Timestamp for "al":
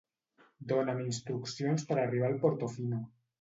2.31-2.39